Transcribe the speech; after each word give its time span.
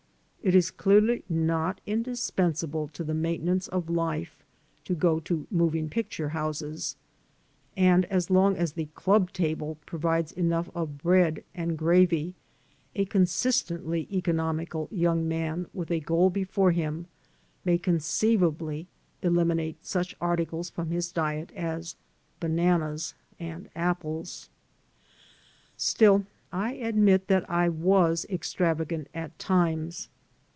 It 0.43 0.55
is 0.55 0.71
clearly 0.71 1.23
not 1.29 1.81
indispensable 1.85 2.87
to 2.93 3.03
the 3.03 3.13
maintenance 3.13 3.67
of 3.67 3.91
life 3.91 4.43
to 4.85 4.95
go 4.95 5.19
to 5.19 5.45
(moving 5.51 5.87
picture 5.87 6.29
houses; 6.29 6.95
and 7.77 8.05
as 8.05 8.31
long 8.31 8.57
as 8.57 8.73
the 8.73 8.87
club 8.95 9.31
table 9.33 9.77
I 9.79 9.85
provides 9.85 10.31
enough 10.31 10.67
of 10.73 10.97
bread 10.97 11.43
and 11.53 11.77
gravy, 11.77 12.33
a 12.95 13.05
consistently 13.05 14.07
economical 14.11 14.87
young 14.89 15.27
man 15.27 15.67
with 15.75 15.91
a 15.91 15.99
goal 15.99 16.31
before 16.31 16.71
him 16.71 17.05
may 17.63 17.77
conceivably 17.77 18.87
eliminate 19.21 19.85
such 19.85 20.15
articles 20.19 20.71
from 20.71 20.89
his 20.89 21.11
diet 21.11 21.51
as 21.51 21.95
bananas 22.39 23.13
and 23.39 23.69
apples. 23.75 24.49
Still, 25.77 26.25
I 26.51 26.73
admit 26.73 27.27
that 27.27 27.47
I 27.47 27.69
was 27.69 28.25
extravagant 28.27 29.07
at 29.13 29.37
times. 29.37 30.09